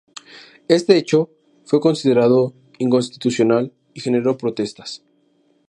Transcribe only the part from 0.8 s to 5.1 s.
hecho fue considerado inconstitucional y generó protestas.